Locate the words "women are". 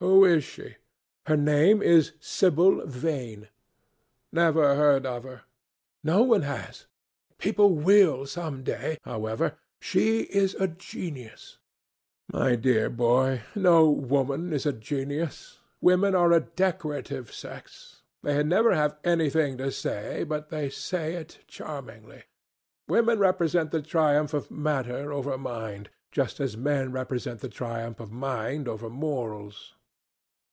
15.80-16.30